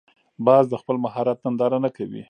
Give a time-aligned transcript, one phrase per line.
[0.47, 2.19] باز د خپل مهارت ننداره نه کوي